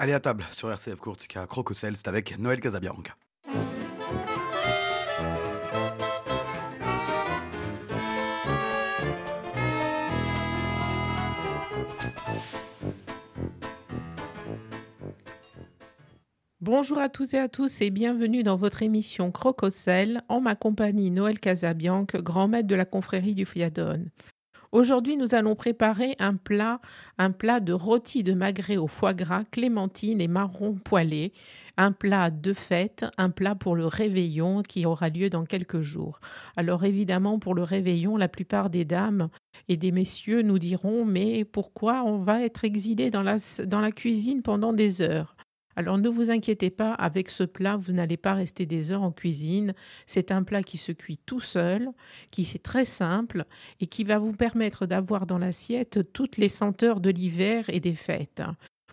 Allez 0.00 0.12
à 0.12 0.18
table 0.18 0.44
sur 0.50 0.68
RCF 0.72 0.96
Courtica 0.96 1.46
Crococel, 1.46 1.96
c'est 1.96 2.08
avec 2.08 2.36
Noël 2.38 2.60
Casabianca. 2.60 3.14
Bonjour 16.60 16.98
à 16.98 17.08
tous 17.08 17.34
et 17.34 17.38
à 17.38 17.48
tous 17.48 17.80
et 17.80 17.90
bienvenue 17.90 18.42
dans 18.42 18.56
votre 18.56 18.82
émission 18.82 19.30
Crococel 19.30 20.22
en 20.28 20.40
ma 20.40 20.56
compagnie 20.56 21.12
Noël 21.12 21.38
Casabianque, 21.38 22.16
grand 22.16 22.48
maître 22.48 22.66
de 22.66 22.74
la 22.74 22.84
confrérie 22.84 23.36
du 23.36 23.46
Fiadone. 23.46 24.10
Aujourd'hui, 24.74 25.16
nous 25.16 25.36
allons 25.36 25.54
préparer 25.54 26.16
un 26.18 26.34
plat, 26.34 26.80
un 27.16 27.30
plat 27.30 27.60
de 27.60 27.72
rôti 27.72 28.24
de 28.24 28.34
magret 28.34 28.76
au 28.76 28.88
foie 28.88 29.14
gras, 29.14 29.44
clémentine 29.52 30.20
et 30.20 30.26
marron 30.26 30.74
poêlé, 30.74 31.32
un 31.76 31.92
plat 31.92 32.28
de 32.28 32.52
fête, 32.52 33.06
un 33.16 33.30
plat 33.30 33.54
pour 33.54 33.76
le 33.76 33.86
réveillon 33.86 34.62
qui 34.62 34.84
aura 34.84 35.10
lieu 35.10 35.30
dans 35.30 35.44
quelques 35.44 35.80
jours. 35.80 36.18
Alors 36.56 36.84
évidemment, 36.84 37.38
pour 37.38 37.54
le 37.54 37.62
réveillon, 37.62 38.16
la 38.16 38.26
plupart 38.26 38.68
des 38.68 38.84
dames 38.84 39.28
et 39.68 39.76
des 39.76 39.92
messieurs 39.92 40.42
nous 40.42 40.58
diront 40.58 41.04
mais 41.04 41.44
pourquoi 41.44 42.02
on 42.02 42.18
va 42.18 42.42
être 42.42 42.64
exilé 42.64 43.10
dans 43.10 43.22
la, 43.22 43.36
dans 43.66 43.80
la 43.80 43.92
cuisine 43.92 44.42
pendant 44.42 44.72
des 44.72 45.02
heures? 45.02 45.36
Alors 45.76 45.98
ne 45.98 46.08
vous 46.08 46.30
inquiétez 46.30 46.70
pas, 46.70 46.92
avec 46.92 47.30
ce 47.30 47.42
plat, 47.42 47.76
vous 47.76 47.92
n'allez 47.92 48.16
pas 48.16 48.34
rester 48.34 48.66
des 48.66 48.92
heures 48.92 49.02
en 49.02 49.12
cuisine. 49.12 49.74
C'est 50.06 50.30
un 50.30 50.42
plat 50.42 50.62
qui 50.62 50.76
se 50.76 50.92
cuit 50.92 51.18
tout 51.18 51.40
seul, 51.40 51.88
qui 52.30 52.42
est 52.42 52.62
très 52.62 52.84
simple 52.84 53.44
et 53.80 53.86
qui 53.86 54.04
va 54.04 54.18
vous 54.18 54.32
permettre 54.32 54.86
d'avoir 54.86 55.26
dans 55.26 55.38
l'assiette 55.38 56.12
toutes 56.12 56.36
les 56.36 56.48
senteurs 56.48 57.00
de 57.00 57.10
l'hiver 57.10 57.64
et 57.68 57.80
des 57.80 57.94
fêtes. 57.94 58.42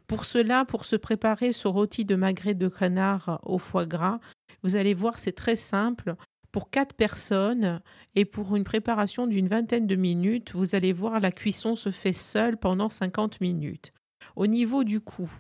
Pour 0.07 0.25
cela, 0.25 0.65
pour 0.65 0.85
se 0.85 0.95
préparer 0.95 1.53
ce 1.53 1.67
rôti 1.67 2.03
de 2.03 2.15
magret 2.15 2.53
de 2.53 2.67
canard 2.67 3.39
au 3.43 3.57
foie 3.57 3.85
gras, 3.85 4.19
vous 4.63 4.75
allez 4.75 4.93
voir, 4.93 5.19
c'est 5.19 5.31
très 5.31 5.55
simple. 5.55 6.15
Pour 6.51 6.69
quatre 6.69 6.95
personnes 6.95 7.79
et 8.15 8.25
pour 8.25 8.55
une 8.57 8.65
préparation 8.65 9.25
d'une 9.25 9.47
vingtaine 9.47 9.87
de 9.87 9.95
minutes, 9.95 10.51
vous 10.53 10.75
allez 10.75 10.91
voir, 10.91 11.21
la 11.21 11.31
cuisson 11.31 11.77
se 11.77 11.91
fait 11.91 12.13
seule 12.13 12.57
pendant 12.57 12.89
50 12.89 13.39
minutes. 13.39 13.93
Au 14.35 14.47
niveau 14.47 14.83
du 14.83 14.99
coût, 14.99 15.31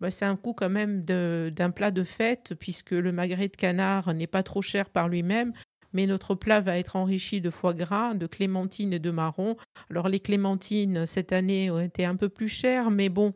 bah, 0.00 0.10
c'est 0.10 0.24
un 0.24 0.36
coût 0.36 0.52
quand 0.52 0.70
même 0.70 1.02
d'un 1.04 1.70
plat 1.70 1.90
de 1.90 2.04
fête, 2.04 2.54
puisque 2.58 2.92
le 2.92 3.12
magret 3.12 3.48
de 3.48 3.56
canard 3.56 4.14
n'est 4.14 4.26
pas 4.26 4.42
trop 4.42 4.62
cher 4.62 4.90
par 4.90 5.08
lui-même, 5.08 5.52
mais 5.92 6.06
notre 6.06 6.34
plat 6.34 6.60
va 6.60 6.78
être 6.78 6.96
enrichi 6.96 7.40
de 7.40 7.50
foie 7.50 7.74
gras, 7.74 8.14
de 8.14 8.26
clémentines 8.26 8.92
et 8.92 8.98
de 8.98 9.10
marron. 9.10 9.56
Alors 9.90 10.08
les 10.08 10.20
clémentines, 10.20 11.06
cette 11.06 11.32
année, 11.32 11.70
ont 11.70 11.80
été 11.80 12.04
un 12.04 12.16
peu 12.16 12.28
plus 12.28 12.48
chères, 12.48 12.90
mais 12.90 13.08
bon, 13.08 13.32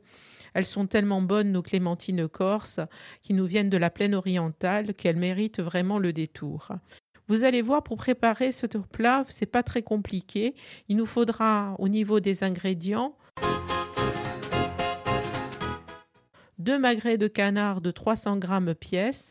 elles 0.55 0.67
sont 0.67 0.87
tellement 0.87 1.23
bonnes, 1.23 1.53
nos 1.53 1.63
clémentines 1.63 2.29
corses, 2.29 2.81
qui 3.23 3.33
nous 3.33 3.47
viennent 3.47 3.71
de 3.71 3.79
la 3.79 3.91
plaine 3.91 4.15
orientale, 4.15 4.95
qu'elles 4.95 5.17
méritent 5.17 5.61
vraiment 5.61 5.99
le 5.99 6.13
détour. 6.13 6.69
Vous 7.29 7.45
allez 7.45 7.63
voir, 7.63 7.83
pour 7.83 7.97
préparer 7.97 8.53
ce 8.53 8.67
plat, 8.67 9.25
c'est 9.29 9.47
pas 9.47 9.63
très 9.63 9.83
compliqué. 9.83 10.55
Il 10.89 10.97
nous 10.97 11.07
faudra, 11.07 11.75
au 11.79 11.89
niveau 11.89 12.21
des 12.21 12.45
ingrédients, 12.45 13.17
2 16.63 16.79
magrets 16.79 17.19
de 17.19 17.27
canard 17.27 17.81
de 17.81 17.91
300 17.91 18.39
g 18.41 18.75
pièce, 18.75 19.31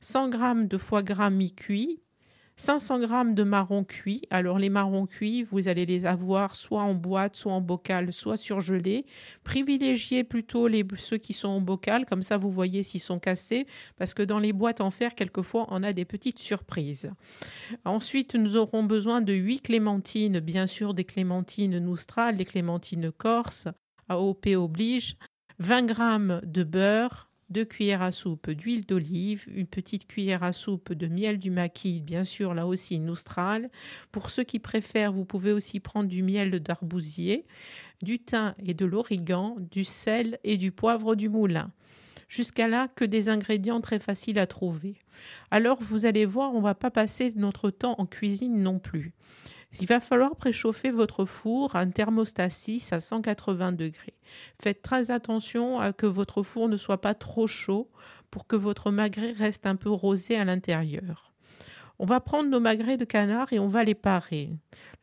100 0.00 0.32
g 0.32 0.66
de 0.66 0.76
foie 0.76 1.02
gras 1.02 1.30
mi-cuit, 1.30 2.02
500 2.56 3.00
g 3.00 3.34
de 3.34 3.42
marrons 3.44 3.84
cuits. 3.84 4.22
Alors 4.28 4.58
les 4.58 4.68
marrons 4.68 5.06
cuits, 5.06 5.42
vous 5.42 5.68
allez 5.68 5.86
les 5.86 6.04
avoir 6.04 6.54
soit 6.54 6.82
en 6.82 6.92
boîte, 6.92 7.34
soit 7.34 7.54
en 7.54 7.62
bocal, 7.62 8.12
soit 8.12 8.36
surgelés. 8.36 9.06
Privilégiez 9.42 10.22
plutôt 10.22 10.68
ceux 10.98 11.16
qui 11.16 11.32
sont 11.32 11.48
en 11.48 11.60
bocal, 11.62 12.04
comme 12.04 12.22
ça 12.22 12.36
vous 12.36 12.50
voyez 12.50 12.82
s'ils 12.82 13.00
sont 13.00 13.18
cassés, 13.18 13.66
parce 13.96 14.12
que 14.12 14.22
dans 14.22 14.38
les 14.38 14.52
boîtes 14.52 14.82
en 14.82 14.90
fer, 14.90 15.14
quelquefois, 15.14 15.66
on 15.70 15.82
a 15.82 15.94
des 15.94 16.04
petites 16.04 16.38
surprises. 16.38 17.10
Ensuite, 17.86 18.34
nous 18.34 18.58
aurons 18.58 18.84
besoin 18.84 19.22
de 19.22 19.32
8 19.32 19.62
clémentines, 19.62 20.40
bien 20.40 20.66
sûr 20.66 20.92
des 20.92 21.04
clémentines 21.04 21.78
noustrales, 21.78 22.36
des 22.36 22.44
clémentines 22.44 23.12
corse, 23.12 23.66
AOP 24.08 24.46
oblige, 24.56 25.16
20 25.58 25.88
g 25.88 26.46
de 26.46 26.64
beurre, 26.64 27.30
2 27.50 27.64
cuillères 27.64 28.02
à 28.02 28.12
soupe 28.12 28.50
d'huile 28.50 28.84
d'olive, 28.84 29.44
une 29.48 29.66
petite 29.66 30.06
cuillère 30.06 30.42
à 30.42 30.52
soupe 30.52 30.92
de 30.92 31.06
miel 31.06 31.38
du 31.38 31.50
maquis, 31.50 32.02
bien 32.02 32.24
sûr 32.24 32.54
là 32.54 32.66
aussi 32.66 32.98
noustral. 32.98 33.70
Pour 34.10 34.30
ceux 34.30 34.42
qui 34.42 34.58
préfèrent, 34.58 35.12
vous 35.12 35.24
pouvez 35.24 35.52
aussi 35.52 35.80
prendre 35.80 36.08
du 36.08 36.22
miel 36.22 36.60
d'arbousier, 36.60 37.46
du 38.02 38.18
thym 38.18 38.54
et 38.64 38.74
de 38.74 38.84
l'origan, 38.84 39.56
du 39.70 39.84
sel 39.84 40.38
et 40.44 40.56
du 40.56 40.72
poivre 40.72 41.14
du 41.14 41.28
moulin. 41.28 41.70
Jusqu'à 42.28 42.66
là 42.66 42.88
que 42.88 43.04
des 43.04 43.28
ingrédients 43.28 43.80
très 43.80 44.00
faciles 44.00 44.40
à 44.40 44.48
trouver. 44.48 44.96
Alors 45.52 45.80
vous 45.80 46.04
allez 46.06 46.26
voir, 46.26 46.52
on 46.52 46.58
ne 46.58 46.64
va 46.64 46.74
pas 46.74 46.90
passer 46.90 47.32
notre 47.36 47.70
temps 47.70 47.94
en 47.98 48.06
cuisine 48.06 48.60
non 48.60 48.80
plus. 48.80 49.14
Il 49.78 49.86
va 49.86 50.00
falloir 50.00 50.36
préchauffer 50.36 50.90
votre 50.90 51.24
four 51.24 51.76
à 51.76 51.80
un 51.80 51.90
thermostat 51.90 52.50
6 52.50 52.92
à 52.92 53.00
180 53.00 53.72
degrés. 53.72 54.14
Faites 54.60 54.82
très 54.82 55.10
attention 55.10 55.78
à 55.78 55.92
que 55.92 56.06
votre 56.06 56.42
four 56.42 56.68
ne 56.68 56.76
soit 56.76 57.00
pas 57.00 57.14
trop 57.14 57.46
chaud 57.46 57.90
pour 58.30 58.46
que 58.46 58.56
votre 58.56 58.90
magret 58.90 59.32
reste 59.32 59.66
un 59.66 59.76
peu 59.76 59.90
rosé 59.90 60.36
à 60.36 60.44
l'intérieur. 60.44 61.32
On 61.98 62.04
va 62.04 62.20
prendre 62.20 62.50
nos 62.50 62.60
magrets 62.60 62.98
de 62.98 63.06
canard 63.06 63.52
et 63.52 63.58
on 63.58 63.68
va 63.68 63.82
les 63.82 63.94
parer. 63.94 64.50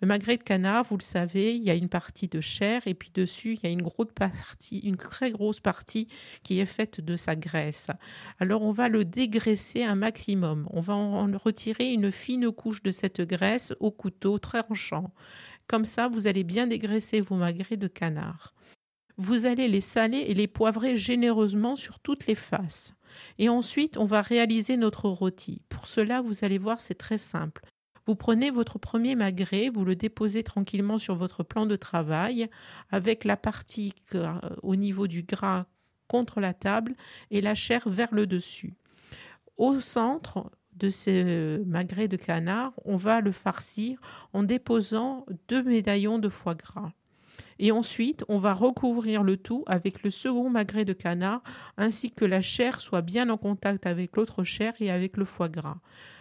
Le 0.01 0.07
magret 0.07 0.37
de 0.37 0.43
canard, 0.43 0.83
vous 0.83 0.97
le 0.97 1.03
savez, 1.03 1.55
il 1.55 1.63
y 1.63 1.71
a 1.71 1.75
une 1.75 1.89
partie 1.89 2.27
de 2.27 2.39
chair 2.39 2.83
et 2.85 2.93
puis 2.93 3.09
dessus, 3.11 3.53
il 3.53 3.63
y 3.63 3.67
a 3.67 3.71
une 3.71 3.81
grosse 3.81 4.11
partie, 4.13 4.79
une 4.79 4.97
très 4.97 5.31
grosse 5.31 5.59
partie 5.59 6.07
qui 6.43 6.59
est 6.59 6.65
faite 6.65 7.01
de 7.01 7.15
sa 7.15 7.35
graisse. 7.35 7.87
Alors 8.39 8.61
on 8.61 8.71
va 8.71 8.89
le 8.89 9.05
dégraisser 9.05 9.83
un 9.83 9.95
maximum. 9.95 10.67
On 10.71 10.81
va 10.81 10.93
en 10.93 11.25
retirer 11.37 11.93
une 11.93 12.11
fine 12.11 12.51
couche 12.51 12.83
de 12.83 12.91
cette 12.91 13.21
graisse 13.21 13.73
au 13.79 13.89
couteau 13.89 14.37
très 14.37 14.61
tranchant. 14.61 15.11
Comme 15.67 15.85
ça, 15.85 16.07
vous 16.07 16.27
allez 16.27 16.43
bien 16.43 16.67
dégraisser 16.67 17.21
vos 17.21 17.35
magrets 17.35 17.77
de 17.77 17.87
canard. 17.87 18.53
Vous 19.17 19.45
allez 19.45 19.67
les 19.67 19.81
saler 19.81 20.25
et 20.27 20.33
les 20.33 20.47
poivrer 20.47 20.97
généreusement 20.97 21.75
sur 21.75 21.99
toutes 21.99 22.27
les 22.27 22.35
faces. 22.35 22.93
Et 23.37 23.49
ensuite, 23.49 23.97
on 23.97 24.05
va 24.05 24.21
réaliser 24.21 24.77
notre 24.77 25.09
rôti. 25.09 25.61
Pour 25.69 25.87
cela, 25.87 26.21
vous 26.21 26.43
allez 26.43 26.57
voir, 26.57 26.79
c'est 26.79 26.93
très 26.95 27.17
simple. 27.17 27.63
Vous 28.05 28.15
prenez 28.15 28.51
votre 28.51 28.79
premier 28.79 29.15
magret, 29.15 29.69
vous 29.73 29.85
le 29.85 29.95
déposez 29.95 30.43
tranquillement 30.43 30.97
sur 30.97 31.15
votre 31.15 31.43
plan 31.43 31.65
de 31.65 31.77
travail 31.77 32.49
avec 32.91 33.23
la 33.23 33.37
partie 33.37 33.93
au 34.61 34.75
niveau 34.75 35.07
du 35.07 35.23
gras 35.23 35.65
contre 36.07 36.41
la 36.41 36.53
table 36.53 36.95
et 37.31 37.39
la 37.39 37.55
chair 37.55 37.87
vers 37.87 38.13
le 38.13 38.27
dessus. 38.27 38.75
Au 39.55 39.79
centre 39.79 40.51
de 40.75 40.89
ce 40.89 41.63
magret 41.63 42.07
de 42.07 42.17
canard, 42.17 42.73
on 42.83 42.95
va 42.95 43.21
le 43.21 43.31
farcir 43.31 43.99
en 44.33 44.43
déposant 44.43 45.25
deux 45.47 45.63
médaillons 45.63 46.19
de 46.19 46.29
foie 46.29 46.55
gras. 46.55 46.91
Et 47.59 47.71
ensuite, 47.71 48.23
on 48.29 48.37
va 48.37 48.53
recouvrir 48.53 49.23
le 49.23 49.37
tout 49.37 49.63
avec 49.67 50.03
le 50.03 50.09
second 50.09 50.49
magret 50.49 50.85
de 50.85 50.93
canard, 50.93 51.43
ainsi 51.77 52.11
que 52.11 52.25
la 52.25 52.41
chair 52.41 52.81
soit 52.81 53.01
bien 53.01 53.29
en 53.29 53.37
contact 53.37 53.85
avec 53.85 54.15
l'autre 54.15 54.43
chair 54.43 54.73
et 54.79 54.91
avec 54.91 55.17
le 55.17 55.25
foie 55.25 55.49
gras. 55.49 55.79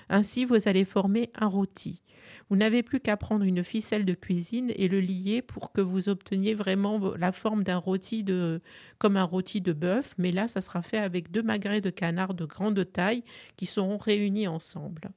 Ainsi, 0.09 0.45
vous 0.45 0.69
allez 0.69 0.85
former 0.85 1.31
un 1.35 1.47
rôti. 1.47 2.03
Vous 2.51 2.57
n'avez 2.57 2.83
plus 2.83 3.01
qu'à 3.01 3.17
prendre 3.17 3.45
une 3.45 3.65
ficelle 3.65 4.05
de 4.05 4.15
cuisine 4.15 4.73
et 4.77 4.89
le 4.89 5.01
lier 5.01 5.41
pour 5.41 5.73
que 5.73 5.81
vous 5.81 6.09
obteniez 6.09 6.55
vraiment 6.55 7.01
la 7.17 7.33
forme 7.33 7.65
d'un 7.65 7.79
rôti 7.79 8.25
de, 8.25 8.61
comme 8.99 9.17
un 9.17 9.25
rôti 9.25 9.61
de 9.61 9.73
bœuf, 9.73 10.15
mais 10.19 10.33
là, 10.33 10.49
ça 10.49 10.61
sera 10.61 10.83
fait 10.83 10.99
avec 10.99 11.31
deux 11.31 11.43
magrets 11.43 11.81
de 11.81 11.91
canard 11.91 12.35
de 12.35 12.45
grande 12.45 12.85
taille 12.93 13.25
qui 13.57 13.65
seront 13.65 13.97
réunis 13.97 14.49
ensemble. 14.49 15.13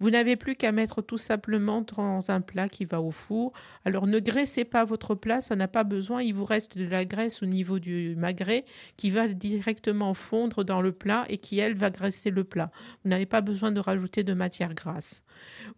Vous 0.00 0.10
n'avez 0.10 0.36
plus 0.36 0.54
qu'à 0.54 0.72
mettre 0.72 1.02
tout 1.02 1.18
simplement 1.18 1.82
dans 1.96 2.30
un 2.30 2.40
plat 2.40 2.68
qui 2.68 2.84
va 2.84 3.00
au 3.00 3.10
four. 3.10 3.52
Alors 3.84 4.06
ne 4.06 4.18
graissez 4.18 4.64
pas 4.64 4.84
votre 4.84 5.14
plat, 5.14 5.40
ça 5.40 5.56
n'a 5.56 5.68
pas 5.68 5.84
besoin. 5.84 6.22
Il 6.22 6.34
vous 6.34 6.44
reste 6.44 6.78
de 6.78 6.86
la 6.86 7.04
graisse 7.04 7.42
au 7.42 7.46
niveau 7.46 7.78
du 7.78 8.14
magret 8.16 8.64
qui 8.96 9.10
va 9.10 9.28
directement 9.28 10.14
fondre 10.14 10.64
dans 10.64 10.80
le 10.80 10.92
plat 10.92 11.24
et 11.28 11.38
qui, 11.38 11.58
elle, 11.58 11.74
va 11.74 11.90
graisser 11.90 12.30
le 12.30 12.44
plat. 12.44 12.70
Vous 13.04 13.10
n'avez 13.10 13.26
pas 13.26 13.40
besoin 13.40 13.72
de 13.72 13.80
rajouter 13.80 14.22
de 14.22 14.34
matière 14.34 14.74
grasse. 14.74 15.22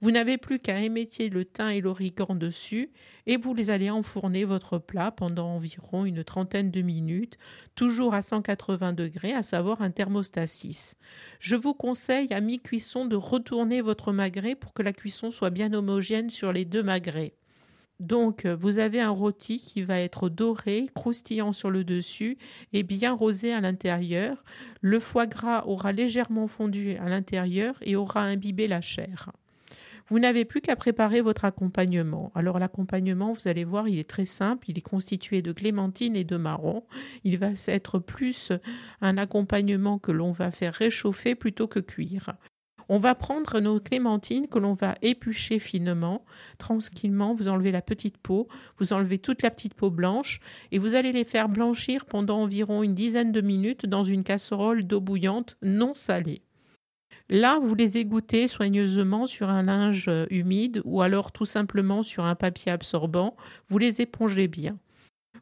Vous 0.00 0.10
n'avez 0.10 0.38
plus 0.38 0.58
qu'à 0.58 0.80
émettre 0.80 1.00
le 1.30 1.44
thym 1.44 1.68
et 1.70 1.80
l'origan 1.80 2.34
dessus 2.34 2.90
et 3.26 3.36
vous 3.36 3.54
les 3.54 3.70
allez 3.70 3.90
enfourner 3.90 4.44
votre 4.44 4.78
plat 4.78 5.10
pendant 5.10 5.54
environ 5.54 6.04
une 6.04 6.24
trentaine 6.24 6.70
de 6.70 6.82
minutes, 6.82 7.38
toujours 7.74 8.14
à 8.14 8.22
180 8.22 8.92
degrés, 8.92 9.32
à 9.32 9.42
savoir 9.42 9.82
un 9.82 9.90
thermostat 9.90 10.46
6. 10.46 10.96
Je 11.38 11.56
vous 11.56 11.74
conseille 11.74 12.32
à 12.32 12.40
mi-cuisson 12.40 13.06
de 13.06 13.16
retourner 13.16 13.80
votre 13.80 14.09
pour 14.54 14.72
que 14.72 14.82
la 14.82 14.92
cuisson 14.92 15.30
soit 15.30 15.50
bien 15.50 15.72
homogène 15.72 16.30
sur 16.30 16.52
les 16.52 16.64
deux 16.64 16.82
magrets. 16.82 17.34
Donc, 18.00 18.46
vous 18.46 18.78
avez 18.78 19.00
un 19.00 19.10
rôti 19.10 19.58
qui 19.58 19.82
va 19.82 20.00
être 20.00 20.30
doré, 20.30 20.88
croustillant 20.94 21.52
sur 21.52 21.70
le 21.70 21.84
dessus 21.84 22.38
et 22.72 22.82
bien 22.82 23.12
rosé 23.12 23.52
à 23.52 23.60
l'intérieur. 23.60 24.42
Le 24.80 25.00
foie 25.00 25.26
gras 25.26 25.64
aura 25.66 25.92
légèrement 25.92 26.48
fondu 26.48 26.96
à 26.96 27.10
l'intérieur 27.10 27.74
et 27.82 27.96
aura 27.96 28.22
imbibé 28.22 28.68
la 28.68 28.80
chair. 28.80 29.30
Vous 30.08 30.18
n'avez 30.18 30.44
plus 30.44 30.60
qu'à 30.60 30.74
préparer 30.74 31.20
votre 31.20 31.44
accompagnement. 31.44 32.32
Alors 32.34 32.58
l'accompagnement, 32.58 33.32
vous 33.32 33.46
allez 33.46 33.64
voir, 33.64 33.86
il 33.86 33.98
est 33.98 34.08
très 34.08 34.24
simple. 34.24 34.68
Il 34.68 34.76
est 34.76 34.80
constitué 34.80 35.40
de 35.40 35.52
clémentine 35.52 36.16
et 36.16 36.24
de 36.24 36.36
marron. 36.36 36.82
Il 37.22 37.38
va 37.38 37.50
être 37.68 38.00
plus 38.00 38.50
un 39.02 39.18
accompagnement 39.18 39.98
que 39.98 40.10
l'on 40.10 40.32
va 40.32 40.50
faire 40.50 40.74
réchauffer 40.74 41.36
plutôt 41.36 41.68
que 41.68 41.78
cuire. 41.78 42.32
On 42.92 42.98
va 42.98 43.14
prendre 43.14 43.60
nos 43.60 43.78
clémentines 43.78 44.48
que 44.48 44.58
l'on 44.58 44.74
va 44.74 44.96
éplucher 45.00 45.60
finement, 45.60 46.24
tranquillement. 46.58 47.34
Vous 47.34 47.46
enlevez 47.46 47.70
la 47.70 47.82
petite 47.82 48.18
peau, 48.18 48.48
vous 48.78 48.92
enlevez 48.92 49.18
toute 49.18 49.42
la 49.42 49.52
petite 49.52 49.74
peau 49.74 49.90
blanche 49.90 50.40
et 50.72 50.80
vous 50.80 50.96
allez 50.96 51.12
les 51.12 51.22
faire 51.22 51.48
blanchir 51.48 52.04
pendant 52.04 52.40
environ 52.40 52.82
une 52.82 52.96
dizaine 52.96 53.30
de 53.30 53.40
minutes 53.42 53.86
dans 53.86 54.02
une 54.02 54.24
casserole 54.24 54.82
d'eau 54.82 55.00
bouillante 55.00 55.56
non 55.62 55.94
salée. 55.94 56.42
Là, 57.28 57.60
vous 57.62 57.76
les 57.76 57.96
égouttez 57.96 58.48
soigneusement 58.48 59.26
sur 59.26 59.50
un 59.50 59.62
linge 59.62 60.10
humide 60.28 60.82
ou 60.84 61.00
alors 61.00 61.30
tout 61.30 61.44
simplement 61.44 62.02
sur 62.02 62.24
un 62.24 62.34
papier 62.34 62.72
absorbant. 62.72 63.36
Vous 63.68 63.78
les 63.78 64.00
épongez 64.00 64.48
bien. 64.48 64.76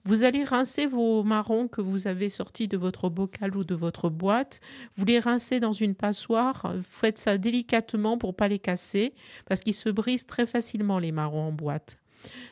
Vous 0.04 0.24
allez 0.24 0.44
rincer 0.44 0.86
vos 0.86 1.22
marrons 1.22 1.68
que 1.68 1.80
vous 1.80 2.06
avez 2.06 2.30
sortis 2.30 2.68
de 2.68 2.76
votre 2.76 3.08
bocal 3.10 3.56
ou 3.56 3.64
de 3.64 3.74
votre 3.74 4.08
boîte. 4.10 4.60
Vous 4.94 5.04
les 5.04 5.18
rincez 5.18 5.60
dans 5.60 5.72
une 5.72 5.94
passoire. 5.94 6.74
Faites 6.88 7.18
ça 7.18 7.38
délicatement 7.38 8.18
pour 8.18 8.34
pas 8.34 8.48
les 8.48 8.58
casser 8.58 9.14
parce 9.46 9.60
qu'ils 9.60 9.74
se 9.74 9.88
brisent 9.90 10.26
très 10.26 10.46
facilement 10.46 10.98
les 10.98 11.12
marrons 11.12 11.48
en 11.48 11.52
boîte. 11.52 11.98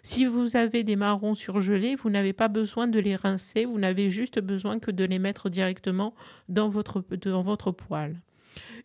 Si 0.03 0.27
vous 0.27 0.57
avez 0.57 0.85
des 0.85 0.97
marrons 0.97 1.35
surgelés, 1.35 1.97
vous 1.97 2.11
n'avez 2.11 2.33
pas 2.33 2.49
besoin 2.49 2.87
de 2.87 2.99
les 2.99 3.17
rincer, 3.17 3.65
vous 3.65 3.79
n'avez 3.79 4.11
juste 4.11 4.41
besoin 4.41 4.79
que 4.79 4.91
de 4.91 5.05
les 5.05 5.19
mettre 5.19 5.51
directement 5.51 6.15
dans 6.49 6.69
votre, 6.69 7.03
dans 7.25 7.43
votre 7.43 7.73
poêle. 7.73 8.21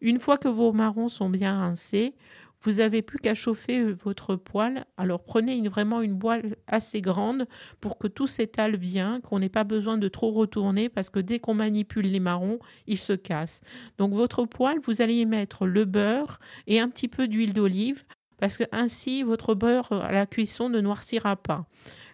Une 0.02 0.20
fois 0.20 0.38
que 0.38 0.48
vos 0.48 0.74
marrons 0.74 1.08
sont 1.08 1.30
bien 1.30 1.58
rincés, 1.58 2.16
vous 2.62 2.74
n'avez 2.74 3.02
plus 3.02 3.20
qu'à 3.20 3.34
chauffer 3.34 3.92
votre 3.92 4.36
poêle. 4.36 4.86
Alors 4.98 5.24
prenez 5.24 5.68
vraiment 5.68 6.02
une 6.02 6.18
poêle 6.18 6.56
assez 6.68 7.02
grande 7.02 7.48
pour 7.80 7.98
que 7.98 8.08
tout 8.08 8.28
s'étale 8.28 8.78
bien, 8.78 9.20
qu'on 9.22 9.40
n'ait 9.40 9.50
pas 9.50 9.64
besoin 9.64 9.98
de 9.98 10.08
trop 10.08 10.32
retourner 10.32 10.90
parce 10.90 11.10
que 11.10 11.20
dès 11.20 11.40
qu'on 11.40 11.54
manipule 11.54 12.06
les 12.06 12.20
marrons, 12.20 12.60
ils 12.88 12.98
se 12.98 13.14
cassent. 13.14 13.62
Donc 13.98 14.14
votre 14.14 14.46
poêle, 14.46 14.80
vous 14.84 15.02
allez 15.02 15.16
y 15.16 15.26
mettre 15.26 15.66
le 15.66 15.86
beurre 15.86 16.40
et 16.68 16.80
un 16.80 16.90
petit 16.90 17.08
peu 17.08 17.28
d'huile 17.28 17.54
d'olive 17.54 18.04
parce 18.38 18.58
que 18.58 18.64
ainsi 18.72 19.24
votre 19.24 19.54
beurre 19.54 19.92
à 19.92 20.12
la 20.12 20.26
cuisson 20.26 20.70
ne 20.70 20.82
noircira 20.82 21.36
pas. 21.36 21.66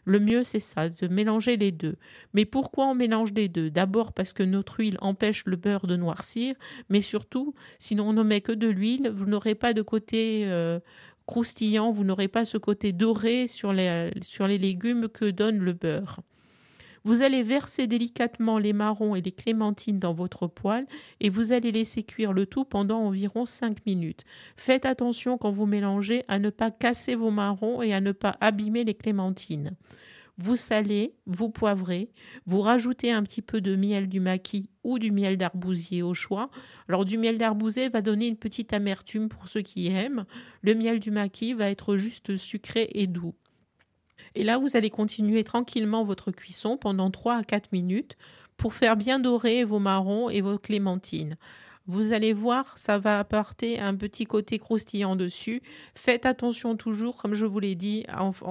Le 0.08 0.22
mieux, 0.22 0.44
c'est 0.44 0.62
ça, 0.62 0.88
de 0.88 1.08
mélanger 1.10 1.58
les 1.58 1.74
deux. 1.74 1.98
Mais 2.34 2.46
pourquoi 2.46 2.88
on 2.88 2.96
mélange 2.96 3.34
les 3.34 3.50
deux? 3.50 3.70
D'abord 3.70 4.14
parce 4.14 4.32
que 4.32 4.42
notre 4.42 4.80
huile 4.80 4.98
empêche 5.02 5.44
le 5.46 5.58
beurre 5.58 5.86
de 5.86 5.98
noircir, 5.98 6.56
mais 6.88 7.02
surtout, 7.02 7.54
sinon 7.78 8.10
on 8.10 8.14
ne 8.14 8.24
met 8.24 8.40
que 8.40 8.54
de 8.54 8.70
l'huile, 8.70 9.12
vous 9.14 9.26
n'aurez 9.26 9.54
pas 9.54 9.74
de 9.74 9.82
côté 9.82 10.44
euh, 10.46 10.80
croustillant, 11.26 11.92
vous 11.92 12.06
n'aurez 12.06 12.30
pas 12.30 12.46
ce 12.46 12.58
côté 12.58 12.94
doré 12.94 13.48
sur 13.48 13.74
les, 13.74 14.12
sur 14.22 14.48
les 14.48 14.58
légumes 14.58 15.10
que 15.10 15.30
donne 15.30 15.60
le 15.60 15.74
beurre. 15.74 16.22
Vous 17.08 17.22
allez 17.22 17.42
verser 17.42 17.88
délicatement 17.88 18.60
les 18.60 18.74
marrons 18.74 19.16
et 19.16 19.22
les 19.22 19.32
clémentines 19.32 19.98
dans 19.98 20.12
votre 20.12 20.46
poêle 20.46 20.86
et 21.22 21.30
vous 21.30 21.54
allez 21.54 21.72
laisser 21.72 22.04
cuire 22.04 22.34
le 22.34 22.46
tout 22.46 22.66
pendant 22.66 23.00
environ 23.00 23.46
5 23.46 23.86
minutes. 23.86 24.26
Faites 24.58 24.86
attention 24.86 25.38
quand 25.38 25.52
vous 25.52 25.66
mélangez 25.66 26.26
à 26.28 26.38
ne 26.38 26.50
pas 26.50 26.70
casser 26.70 27.16
vos 27.16 27.32
marrons 27.32 27.82
et 27.82 27.94
à 27.94 28.02
ne 28.02 28.12
pas 28.12 28.36
abîmer 28.42 28.84
les 28.84 28.94
clémentines. 28.94 29.78
Vous 30.38 30.58
salez, 30.58 31.16
vous 31.26 31.48
poivrez, 31.48 32.12
vous 32.46 32.60
rajoutez 32.60 33.14
un 33.14 33.24
petit 33.24 33.42
peu 33.42 33.62
de 33.62 33.78
miel 33.78 34.10
du 34.10 34.20
maquis 34.20 34.70
ou 34.84 35.00
du 35.00 35.12
miel 35.12 35.38
d'arbousier 35.38 36.04
au 36.04 36.14
choix. 36.14 36.50
Alors 36.90 37.06
du 37.06 37.18
miel 37.18 37.38
d'arbousier 37.38 37.88
va 37.88 38.02
donner 38.02 38.28
une 38.28 38.36
petite 38.36 38.74
amertume 38.74 39.30
pour 39.30 39.48
ceux 39.48 39.62
qui 39.62 39.88
aiment. 39.88 40.26
Le 40.62 40.76
miel 40.76 41.00
du 41.00 41.12
maquis 41.12 41.54
va 41.54 41.70
être 41.70 41.96
juste 41.96 42.36
sucré 42.36 42.90
et 42.92 43.08
doux. 43.08 43.34
Et 44.38 44.44
là, 44.44 44.60
vous 44.60 44.78
allez 44.78 44.92
continuer 44.92 45.44
tranquillement 45.44 46.04
votre 46.04 46.30
cuisson 46.30 46.78
pendant 46.78 47.10
3 47.10 47.38
à 47.38 47.44
4 47.44 47.72
minutes 47.72 48.18
pour 48.56 48.76
faire 48.76 48.96
bien 48.96 49.18
dorer 49.18 49.64
vos 49.64 49.80
marrons 49.80 50.30
et 50.30 50.42
vos 50.42 50.60
clémentines. 50.60 51.38
Vous 51.88 52.14
allez 52.14 52.34
voir, 52.34 52.78
ça 52.78 53.00
va 53.00 53.18
apporter 53.18 53.80
un 53.80 53.96
petit 53.96 54.26
côté 54.26 54.60
croustillant 54.60 55.16
dessus. 55.16 55.64
Faites 55.96 56.28
attention 56.28 56.76
toujours, 56.76 57.18
comme 57.18 57.34
je 57.34 57.48
vous 57.48 57.60
l'ai 57.60 57.74
dit, 57.74 58.06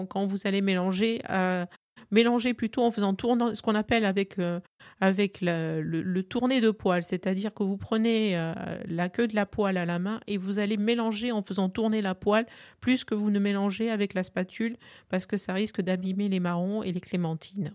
quand 0.09 0.27
vous 0.27 0.39
allez 0.45 0.61
mélanger, 0.61 1.21
à 1.29 1.67
mélanger 2.11 2.55
plutôt 2.55 2.83
en 2.83 2.91
faisant 2.91 3.15
tourner 3.15 3.55
ce 3.55 3.63
qu'on 3.63 3.75
appelle 3.75 4.05
avec, 4.05 4.39
euh, 4.39 4.61
le, 5.01 6.23
tourner 6.23 6.61
de 6.61 6.71
poêle, 6.71 7.03
c'est-à-dire 7.03 7.53
que 7.53 7.63
vous 7.63 7.77
prenez 7.77 8.37
euh, 8.37 8.55
la 8.87 9.09
queue 9.09 9.29
de 9.29 9.35
la 9.35 9.47
poêle 9.47 9.77
à 9.77 9.85
la 9.87 9.99
main 9.99 10.21
et 10.27 10.37
vous 10.37 10.59
allez 10.59 10.77
mélanger 10.77 11.33
en 11.33 11.43
faisant 11.43 11.69
tourner 11.69 12.03
la 12.03 12.15
poêle 12.15 12.47
plus 12.81 13.05
que 13.05 13.15
vous 13.15 13.31
ne 13.31 13.39
mélangez 13.39 13.91
avec 13.91 14.15
la 14.15 14.23
spatule 14.23 14.77
parce 15.09 15.27
que 15.27 15.37
ça 15.37 15.53
risque 15.53 15.81
d'abîmer 15.81 16.29
les 16.29 16.41
marrons 16.41 16.83
et 16.83 16.93
les 16.93 17.01
clémentines. 17.01 17.75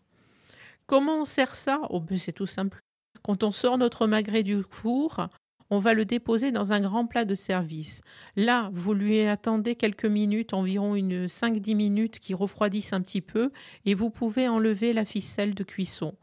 Comment 0.88 1.22
on 1.22 1.26
sert 1.26 1.56
ça? 1.56 1.82
Oh, 1.90 2.00
ben 2.00 2.18
C'est 2.18 2.34
tout 2.34 2.48
simple. 2.48 2.80
Quand 3.24 3.44
on 3.44 3.52
sort 3.52 3.78
notre 3.78 4.08
magret 4.08 4.44
du 4.44 4.64
four, 4.70 5.28
on 5.72 5.80
va 5.80 5.94
le 5.94 6.06
déposer 6.06 6.52
dans 6.52 6.74
un 6.74 6.82
grand 6.82 7.08
plat 7.08 7.26
de 7.26 7.34
service. 7.34 8.02
Là, 8.36 8.70
vous 8.74 8.94
lui 8.94 9.22
attendez 9.22 9.76
quelques 9.76 10.06
minutes, 10.06 10.54
environ 10.54 10.96
une 10.96 11.26
5-10 11.26 11.76
minutes 11.76 12.20
qui 12.20 12.34
refroidissent 12.34 12.94
un 12.94 13.02
petit 13.02 13.22
peu, 13.22 13.52
et 13.86 13.96
vous 13.96 14.12
pouvez 14.12 14.48
enlever 14.48 14.94
la 14.94 15.06
ficelle 15.06 15.56
de 15.56 15.64
cuisson. 15.64 16.14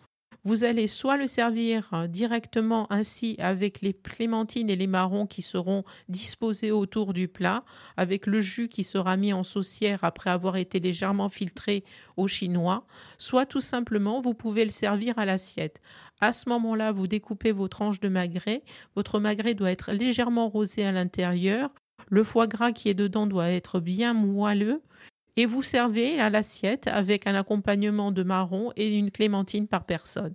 Vous 0.45 0.65
allez 0.65 0.87
soit 0.87 1.17
le 1.17 1.27
servir 1.27 1.89
euh, 1.93 2.07
directement 2.07 2.91
ainsi 2.93 3.37
avec 3.39 3.81
les 3.83 3.93
clémentines 3.93 4.71
et 4.71 4.77
les 4.77 4.87
marrons 4.87 5.27
qui 5.27 5.43
seront 5.43 5.85
disposés 6.09 6.71
autour 6.71 7.13
du 7.13 7.29
plat, 7.29 7.65
avec 7.97 8.27
le 8.27 8.41
jus 8.41 8.69
qui 8.69 8.85
sera 8.85 9.17
mis 9.17 9.33
en 9.33 9.43
saucière 9.43 10.05
après 10.05 10.31
avoir 10.31 10.57
été 10.57 10.81
légèrement 10.81 11.29
filtré 11.29 11.85
au 12.17 12.29
chinois, 12.29 12.87
soit 13.19 13.47
tout 13.47 13.61
simplement 13.61 14.21
vous 14.21 14.35
pouvez 14.35 14.65
le 14.65 14.71
servir 14.71 15.19
à 15.19 15.25
l'assiette. 15.25 15.81
À 16.21 16.33
ce 16.33 16.49
moment-là, 16.49 16.93
vous 16.93 17.07
découpez 17.07 17.53
vos 17.53 17.69
tranches 17.69 18.01
de 18.01 18.09
magret. 18.09 18.63
Votre 18.97 19.21
magret 19.21 19.55
doit 19.55 19.71
être 19.71 19.93
légèrement 19.93 20.49
rosé 20.49 20.85
à 20.85 20.93
l'intérieur. 20.93 21.71
Le 22.09 22.25
foie 22.25 22.47
gras 22.47 22.73
qui 22.73 22.89
est 22.89 22.95
dedans 22.95 23.27
doit 23.27 23.51
être 23.51 23.81
bien 23.81 24.15
moelleux. 24.15 24.83
Et 25.39 25.47
vous 25.47 25.63
servez 25.63 26.19
à 26.19 26.31
l'assiette 26.31 26.89
avec 26.89 27.29
un 27.29 27.37
accompagnement 27.37 28.11
de 28.11 28.25
marron 28.25 28.73
et 28.75 28.93
une 28.97 29.13
clémentine 29.13 29.69
par 29.69 29.85
personne. 29.85 30.35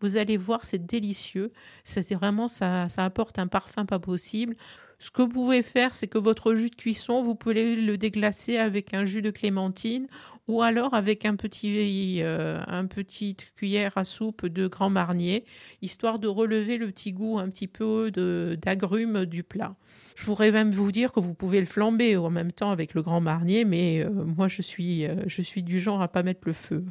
Vous 0.00 0.16
allez 0.16 0.36
voir, 0.36 0.64
c'est 0.64 0.84
délicieux. 0.84 1.52
C'est 1.84 2.16
vraiment 2.16 2.48
ça, 2.48 2.88
ça 2.88 3.04
apporte 3.04 3.38
un 3.38 3.46
parfum 3.46 3.86
pas 3.86 4.00
possible. 4.00 4.56
Ce 5.00 5.10
que 5.10 5.22
vous 5.22 5.28
pouvez 5.28 5.62
faire, 5.62 5.94
c'est 5.94 6.08
que 6.08 6.18
votre 6.18 6.54
jus 6.54 6.68
de 6.68 6.76
cuisson, 6.76 7.22
vous 7.22 7.34
pouvez 7.34 7.74
le 7.74 7.96
déglacer 7.96 8.58
avec 8.58 8.92
un 8.92 9.06
jus 9.06 9.22
de 9.22 9.30
clémentine 9.30 10.06
ou 10.50 10.62
alors 10.62 10.94
avec 10.94 11.24
un 11.24 11.36
petit, 11.36 12.22
euh, 12.22 12.60
un 12.66 12.86
petite 12.86 13.52
cuillère 13.54 13.96
à 13.96 14.04
soupe 14.04 14.46
de 14.46 14.66
Grand 14.66 14.90
Marnier, 14.90 15.44
histoire 15.80 16.18
de 16.18 16.26
relever 16.26 16.76
le 16.76 16.88
petit 16.88 17.12
goût 17.12 17.38
un 17.38 17.48
petit 17.48 17.68
peu 17.68 18.10
d'agrumes 18.10 19.26
du 19.26 19.44
plat. 19.44 19.76
Je 20.16 20.24
pourrais 20.24 20.50
même 20.50 20.70
vous 20.70 20.90
dire 20.92 21.12
que 21.12 21.20
vous 21.20 21.34
pouvez 21.34 21.60
le 21.60 21.66
flamber 21.66 22.16
en 22.16 22.30
même 22.30 22.52
temps 22.52 22.72
avec 22.72 22.94
le 22.94 23.02
grand 23.02 23.20
marnier, 23.20 23.64
mais 23.64 24.04
euh, 24.04 24.10
moi 24.10 24.48
je 24.48 24.60
suis, 24.60 25.06
euh, 25.06 25.14
je 25.26 25.40
suis 25.40 25.62
du 25.62 25.78
genre 25.78 26.02
à 26.02 26.08
pas 26.08 26.22
mettre 26.24 26.42
le 26.44 26.52
feu. 26.52 26.84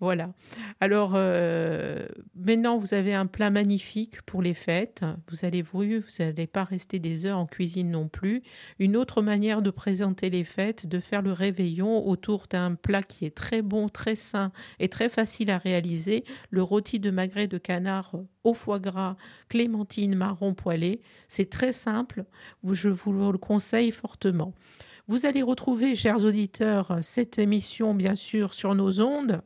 voilà. 0.00 0.32
Alors 0.80 1.12
maintenant 2.36 2.78
vous 2.78 2.94
avez 2.94 3.12
un 3.12 3.26
plat 3.26 3.50
magnifique 3.50 4.22
pour 4.22 4.40
les 4.40 4.54
fêtes. 4.54 5.04
Vous 5.30 5.44
allez 5.44 5.62
vous, 5.62 5.82
vous 5.82 6.24
n'allez 6.24 6.46
pas 6.46 6.64
rester 6.64 7.00
des 7.00 7.26
heures 7.26 7.33
en 7.36 7.46
cuisine 7.46 7.90
non 7.90 8.08
plus. 8.08 8.42
Une 8.78 8.96
autre 8.96 9.22
manière 9.22 9.62
de 9.62 9.70
présenter 9.70 10.30
les 10.30 10.44
fêtes, 10.44 10.86
de 10.86 11.00
faire 11.00 11.22
le 11.22 11.32
réveillon 11.32 12.06
autour 12.06 12.46
d'un 12.48 12.74
plat 12.74 13.02
qui 13.02 13.24
est 13.24 13.34
très 13.34 13.62
bon, 13.62 13.88
très 13.88 14.14
sain 14.14 14.52
et 14.78 14.88
très 14.88 15.08
facile 15.08 15.50
à 15.50 15.58
réaliser, 15.58 16.24
le 16.50 16.62
rôti 16.62 17.00
de 17.00 17.10
magret 17.10 17.46
de 17.46 17.58
canard 17.58 18.14
au 18.44 18.54
foie 18.54 18.78
gras, 18.78 19.16
clémentine 19.48 20.14
marron 20.14 20.54
poêlée. 20.54 21.00
C'est 21.28 21.50
très 21.50 21.72
simple, 21.72 22.24
je 22.68 22.88
vous 22.88 23.12
le 23.12 23.38
conseille 23.38 23.90
fortement. 23.90 24.54
Vous 25.06 25.26
allez 25.26 25.42
retrouver, 25.42 25.94
chers 25.94 26.24
auditeurs, 26.24 26.98
cette 27.02 27.38
émission 27.38 27.94
bien 27.94 28.14
sûr 28.14 28.54
sur 28.54 28.74
nos 28.74 29.00
ondes 29.02 29.42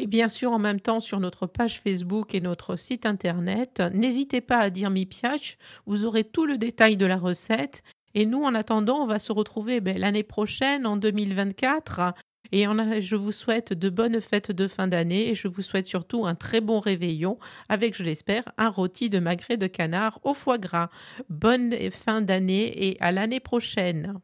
et 0.00 0.06
bien 0.06 0.30
sûr 0.30 0.52
en 0.52 0.58
même 0.58 0.80
temps 0.80 0.98
sur 0.98 1.20
notre 1.20 1.46
page 1.46 1.80
Facebook 1.80 2.34
et 2.34 2.40
notre 2.40 2.74
site 2.76 3.04
internet. 3.04 3.82
N'hésitez 3.92 4.40
pas 4.40 4.58
à 4.58 4.70
dire 4.70 4.90
mi 4.90 5.04
piache, 5.04 5.58
vous 5.84 6.06
aurez 6.06 6.24
tout 6.24 6.46
le 6.46 6.56
détail 6.56 6.96
de 6.96 7.04
la 7.04 7.16
recette. 7.16 7.82
Et 8.14 8.24
nous, 8.24 8.42
en 8.42 8.54
attendant, 8.54 9.02
on 9.02 9.06
va 9.06 9.18
se 9.18 9.30
retrouver 9.30 9.80
ben, 9.80 9.96
l'année 9.98 10.24
prochaine, 10.24 10.86
en 10.86 10.96
2024, 10.96 12.14
et 12.50 12.64
je 13.00 13.14
vous 13.14 13.30
souhaite 13.30 13.74
de 13.74 13.90
bonnes 13.90 14.20
fêtes 14.20 14.50
de 14.50 14.66
fin 14.66 14.88
d'année 14.88 15.28
et 15.28 15.34
je 15.34 15.46
vous 15.46 15.62
souhaite 15.62 15.86
surtout 15.86 16.26
un 16.26 16.34
très 16.34 16.60
bon 16.60 16.80
réveillon 16.80 17.38
avec, 17.68 17.96
je 17.96 18.02
l'espère, 18.02 18.42
un 18.58 18.70
rôti 18.70 19.10
de 19.10 19.20
magret 19.20 19.56
de 19.56 19.68
canard 19.68 20.18
au 20.24 20.34
foie 20.34 20.58
gras. 20.58 20.88
Bonne 21.28 21.72
fin 21.90 22.22
d'année 22.22 22.88
et 22.88 22.96
à 23.00 23.12
l'année 23.12 23.38
prochaine. 23.38 24.14